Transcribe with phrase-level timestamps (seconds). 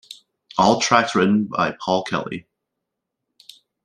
[0.57, 2.47] All tracks written by Paul Kelly.